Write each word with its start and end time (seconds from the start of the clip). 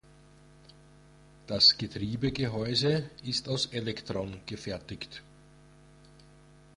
Das 1.45 1.77
Getriebegehäuse 1.77 3.11
ist 3.21 3.47
aus 3.47 3.67
Elektron 3.67 4.41
gefertigt. 4.47 5.21